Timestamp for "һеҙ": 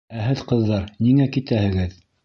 0.27-0.39